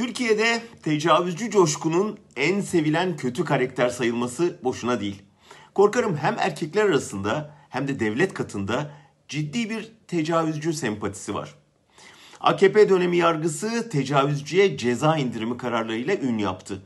Türkiye'de 0.00 0.62
tecavüzcü 0.82 1.50
coşkunun 1.50 2.18
en 2.36 2.60
sevilen 2.60 3.16
kötü 3.16 3.44
karakter 3.44 3.88
sayılması 3.88 4.58
boşuna 4.64 5.00
değil. 5.00 5.22
Korkarım 5.74 6.16
hem 6.16 6.36
erkekler 6.38 6.84
arasında 6.84 7.54
hem 7.68 7.88
de 7.88 8.00
devlet 8.00 8.34
katında 8.34 8.90
ciddi 9.28 9.70
bir 9.70 9.92
tecavüzcü 10.08 10.72
sempatisi 10.72 11.34
var. 11.34 11.54
AKP 12.40 12.88
dönemi 12.88 13.16
yargısı 13.16 13.88
tecavüzcüye 13.88 14.76
ceza 14.76 15.16
indirimi 15.16 15.56
kararlarıyla 15.56 16.14
ün 16.14 16.38
yaptı. 16.38 16.82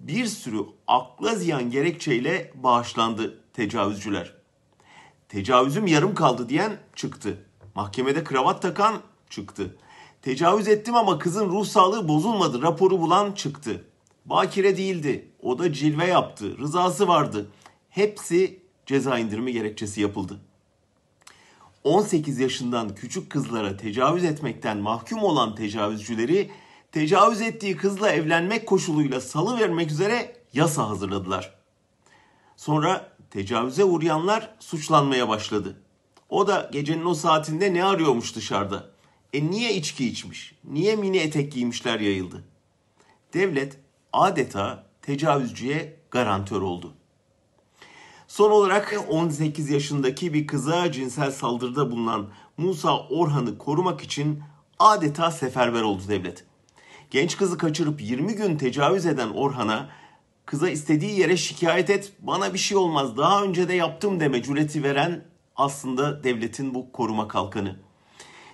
Bir 0.00 0.26
sürü 0.26 0.60
akla 0.86 1.34
ziyan 1.34 1.70
gerekçeyle 1.70 2.52
bağışlandı 2.54 3.40
tecavüzcüler. 3.52 4.34
Tecavüzüm 5.28 5.86
yarım 5.86 6.14
kaldı 6.14 6.48
diyen 6.48 6.76
çıktı. 6.94 7.44
Mahkemede 7.74 8.24
kravat 8.24 8.62
takan 8.62 9.00
çıktı. 9.30 9.76
Tecavüz 10.22 10.68
ettim 10.68 10.94
ama 10.94 11.18
kızın 11.18 11.48
ruh 11.48 11.66
sağlığı 11.66 12.08
bozulmadı 12.08 12.62
raporu 12.62 13.00
bulan 13.00 13.32
çıktı. 13.32 13.84
Bakire 14.24 14.76
değildi. 14.76 15.28
O 15.42 15.58
da 15.58 15.72
cilve 15.72 16.06
yaptı. 16.06 16.58
Rızası 16.58 17.08
vardı. 17.08 17.50
Hepsi 17.90 18.62
ceza 18.86 19.18
indirimi 19.18 19.52
gerekçesi 19.52 20.00
yapıldı. 20.00 20.40
18 21.84 22.38
yaşından 22.38 22.94
küçük 22.94 23.30
kızlara 23.30 23.76
tecavüz 23.76 24.24
etmekten 24.24 24.78
mahkum 24.78 25.22
olan 25.22 25.54
tecavüzcüleri 25.54 26.50
tecavüz 26.92 27.40
ettiği 27.40 27.76
kızla 27.76 28.10
evlenmek 28.10 28.66
koşuluyla 28.66 29.20
salı 29.20 29.60
vermek 29.60 29.90
üzere 29.90 30.36
yasa 30.52 30.88
hazırladılar. 30.88 31.54
Sonra 32.56 33.12
tecavüze 33.30 33.84
uğrayanlar 33.84 34.54
suçlanmaya 34.60 35.28
başladı. 35.28 35.76
O 36.28 36.46
da 36.46 36.70
gecenin 36.72 37.04
o 37.04 37.14
saatinde 37.14 37.74
ne 37.74 37.84
arıyormuş 37.84 38.36
dışarıda? 38.36 38.97
E 39.32 39.50
niye 39.50 39.74
içki 39.74 40.08
içmiş? 40.08 40.54
Niye 40.64 40.96
mini 40.96 41.16
etek 41.16 41.52
giymişler 41.52 42.00
yayıldı? 42.00 42.44
Devlet 43.34 43.78
adeta 44.12 44.86
tecavüzcüye 45.02 45.96
garantör 46.10 46.62
oldu. 46.62 46.94
Son 48.28 48.50
olarak 48.50 49.04
18 49.08 49.70
yaşındaki 49.70 50.34
bir 50.34 50.46
kıza 50.46 50.92
cinsel 50.92 51.30
saldırıda 51.30 51.90
bulunan 51.90 52.30
Musa 52.56 53.08
Orhan'ı 53.08 53.58
korumak 53.58 54.00
için 54.00 54.42
adeta 54.78 55.30
seferber 55.30 55.82
oldu 55.82 56.02
devlet. 56.08 56.44
Genç 57.10 57.36
kızı 57.36 57.58
kaçırıp 57.58 58.00
20 58.00 58.34
gün 58.34 58.56
tecavüz 58.56 59.06
eden 59.06 59.30
Orhan'a 59.30 59.88
kıza 60.46 60.70
istediği 60.70 61.20
yere 61.20 61.36
şikayet 61.36 61.90
et 61.90 62.12
bana 62.20 62.54
bir 62.54 62.58
şey 62.58 62.76
olmaz 62.76 63.16
daha 63.16 63.42
önce 63.42 63.68
de 63.68 63.74
yaptım 63.74 64.20
deme 64.20 64.42
cüreti 64.42 64.82
veren 64.82 65.24
aslında 65.56 66.24
devletin 66.24 66.74
bu 66.74 66.92
koruma 66.92 67.28
kalkanı. 67.28 67.87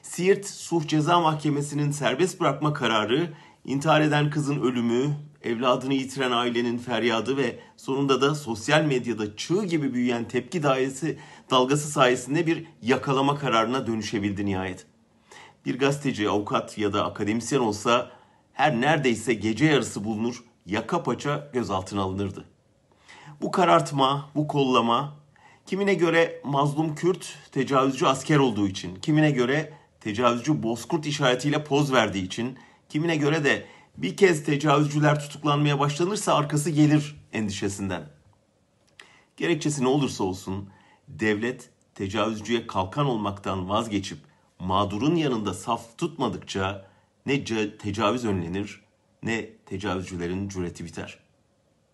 Siirt 0.04 0.46
Suh 0.46 0.86
Ceza 0.86 1.20
Mahkemesi'nin 1.20 1.90
serbest 1.90 2.40
bırakma 2.40 2.72
kararı, 2.72 3.32
intihar 3.64 4.00
eden 4.00 4.30
kızın 4.30 4.60
ölümü, 4.60 5.16
evladını 5.42 5.94
yitiren 5.94 6.30
ailenin 6.30 6.78
feryadı 6.78 7.36
ve 7.36 7.58
sonunda 7.76 8.20
da 8.20 8.34
sosyal 8.34 8.84
medyada 8.84 9.36
çığ 9.36 9.64
gibi 9.64 9.94
büyüyen 9.94 10.28
tepki 10.28 10.62
dairesi 10.62 11.18
dalgası 11.50 11.88
sayesinde 11.90 12.46
bir 12.46 12.66
yakalama 12.82 13.38
kararına 13.38 13.86
dönüşebildi 13.86 14.46
nihayet. 14.46 14.86
Bir 15.66 15.78
gazeteci, 15.78 16.28
avukat 16.28 16.78
ya 16.78 16.92
da 16.92 17.04
akademisyen 17.04 17.60
olsa 17.60 18.10
her 18.52 18.80
neredeyse 18.80 19.34
gece 19.34 19.66
yarısı 19.66 20.04
bulunur, 20.04 20.44
yaka 20.66 21.02
paça 21.02 21.50
gözaltına 21.52 22.02
alınırdı. 22.02 22.44
Bu 23.40 23.50
karartma, 23.50 24.30
bu 24.34 24.48
kollama 24.48 25.16
kimine 25.66 25.94
göre 25.94 26.40
mazlum 26.44 26.94
Kürt 26.94 27.38
tecavüzcü 27.52 28.06
asker 28.06 28.38
olduğu 28.38 28.68
için, 28.68 28.94
kimine 28.94 29.30
göre 29.30 29.83
tecavüzcü 30.04 30.62
bozkurt 30.62 31.06
işaretiyle 31.06 31.64
poz 31.64 31.92
verdiği 31.92 32.24
için, 32.24 32.58
kimine 32.88 33.16
göre 33.16 33.44
de 33.44 33.66
bir 33.96 34.16
kez 34.16 34.44
tecavüzcüler 34.44 35.20
tutuklanmaya 35.20 35.78
başlanırsa 35.80 36.34
arkası 36.34 36.70
gelir 36.70 37.16
endişesinden. 37.32 38.08
Gerekçesi 39.36 39.82
ne 39.82 39.88
olursa 39.88 40.24
olsun 40.24 40.70
devlet 41.08 41.70
tecavüzcüye 41.94 42.66
kalkan 42.66 43.06
olmaktan 43.06 43.68
vazgeçip 43.68 44.18
mağdurun 44.58 45.14
yanında 45.14 45.54
saf 45.54 45.98
tutmadıkça 45.98 46.86
ne 47.26 47.44
tecavüz 47.78 48.24
önlenir 48.24 48.80
ne 49.22 49.50
tecavüzcülerin 49.66 50.48
cüreti 50.48 50.84
biter. 50.84 51.23